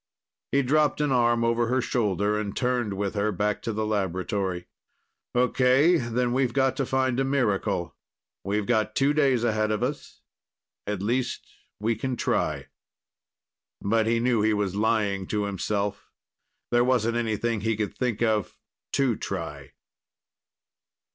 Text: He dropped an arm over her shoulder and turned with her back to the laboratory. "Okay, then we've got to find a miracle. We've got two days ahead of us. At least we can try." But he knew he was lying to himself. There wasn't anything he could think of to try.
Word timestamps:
He 0.51 0.63
dropped 0.63 0.99
an 0.99 1.11
arm 1.11 1.43
over 1.43 1.67
her 1.67 1.79
shoulder 1.79 2.39
and 2.39 2.57
turned 2.57 2.95
with 2.95 3.13
her 3.13 3.31
back 3.31 3.61
to 3.61 3.71
the 3.71 3.85
laboratory. 3.85 4.65
"Okay, 5.35 5.97
then 5.97 6.33
we've 6.33 6.53
got 6.53 6.75
to 6.77 6.87
find 6.87 7.19
a 7.19 7.23
miracle. 7.23 7.95
We've 8.43 8.65
got 8.65 8.95
two 8.95 9.13
days 9.13 9.43
ahead 9.43 9.69
of 9.69 9.83
us. 9.83 10.21
At 10.87 11.03
least 11.03 11.45
we 11.79 11.95
can 11.95 12.15
try." 12.15 12.69
But 13.79 14.07
he 14.07 14.19
knew 14.19 14.41
he 14.41 14.55
was 14.55 14.73
lying 14.75 15.27
to 15.27 15.43
himself. 15.43 16.09
There 16.71 16.83
wasn't 16.83 17.15
anything 17.15 17.61
he 17.61 17.77
could 17.77 17.95
think 17.95 18.23
of 18.23 18.57
to 18.93 19.15
try. 19.15 19.73